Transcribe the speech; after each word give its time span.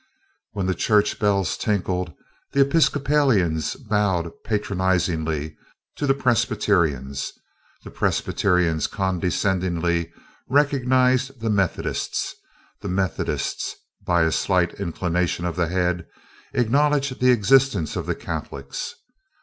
When 0.53 0.65
the 0.65 0.73
church 0.73 1.19
bells 1.19 1.55
tinkled, 1.55 2.11
the 2.53 2.61
Episcopalians 2.61 3.75
bowed 3.75 4.31
patronizingly 4.43 5.55
to 5.95 6.07
the 6.07 6.15
Presbyterians, 6.15 7.33
the 7.83 7.91
Presbyterians 7.91 8.87
condescendingly 8.87 10.11
recognized 10.49 11.39
the 11.39 11.51
Methodists, 11.51 12.33
the 12.81 12.89
Methodists, 12.89 13.75
by 14.03 14.23
a 14.23 14.31
slight 14.31 14.73
inclination 14.79 15.45
of 15.45 15.55
the 15.55 15.67
head, 15.67 16.07
acknowledged 16.53 17.19
the 17.19 17.29
existence 17.29 17.95
of 17.95 18.07
the 18.07 18.15
Catholics. 18.15 18.95